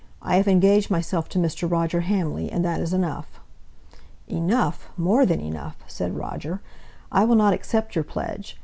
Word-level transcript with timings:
I 0.23 0.37
have 0.37 0.47
engaged 0.47 0.89
myself 0.89 1.29
to 1.29 1.37
Mr. 1.37 1.69
Roger 1.69 1.99
Hamley, 2.01 2.51
and 2.51 2.65
that 2.65 2.81
is 2.81 2.91
enough." 2.91 3.39
"Enough! 4.27 4.89
more 4.97 5.27
than 5.27 5.39
enough!" 5.39 5.77
said 5.85 6.17
Roger. 6.17 6.59
"I 7.11 7.23
will 7.23 7.35
not 7.35 7.53
accept 7.53 7.93
your 7.93 8.03
pledge. 8.03 8.57